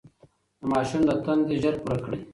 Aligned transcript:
د 0.59 0.61
ماشوم 0.71 1.01
د 1.07 1.11
تنده 1.25 1.55
ژر 1.61 1.75
پوره 1.83 1.97
کړئ. 2.05 2.19